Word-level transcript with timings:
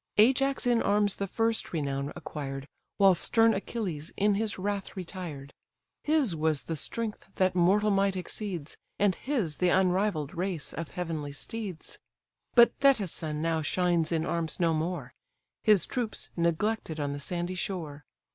Ajax 0.17 0.65
in 0.65 0.81
arms 0.81 1.17
the 1.17 1.27
first 1.27 1.71
renown 1.73 2.11
acquired, 2.15 2.67
While 2.97 3.13
stern 3.13 3.53
Achilles 3.53 4.11
in 4.17 4.33
his 4.33 4.57
wrath 4.57 4.97
retired: 4.97 5.53
(His 6.01 6.35
was 6.35 6.63
the 6.63 6.75
strength 6.75 7.29
that 7.35 7.53
mortal 7.53 7.91
might 7.91 8.15
exceeds, 8.15 8.77
And 8.97 9.13
his 9.13 9.57
the 9.57 9.69
unrivall'd 9.69 10.33
race 10.33 10.73
of 10.73 10.87
heavenly 10.87 11.33
steeds:) 11.33 11.99
But 12.55 12.73
Thetis' 12.79 13.11
son 13.11 13.43
now 13.43 13.61
shines 13.61 14.11
in 14.11 14.25
arms 14.25 14.59
no 14.59 14.73
more; 14.73 15.13
His 15.61 15.85
troops, 15.85 16.31
neglected 16.35 16.99
on 16.99 17.13
the 17.13 17.19
sandy 17.19 17.53
shore. 17.53 18.03